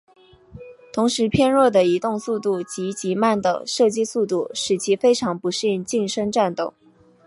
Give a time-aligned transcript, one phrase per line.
[0.91, 6.73] 同时偏弱的移动速度及极慢的射击速度使其非常不适应近身战斗。